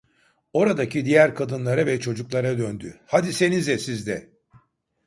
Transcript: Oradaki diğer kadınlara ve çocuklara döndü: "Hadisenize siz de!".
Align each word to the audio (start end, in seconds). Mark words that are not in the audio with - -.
Oradaki 0.53 1.05
diğer 1.05 1.35
kadınlara 1.35 1.85
ve 1.85 1.99
çocuklara 1.99 2.57
döndü: 2.57 2.99
"Hadisenize 3.07 3.77
siz 3.77 4.07
de!". 4.07 4.29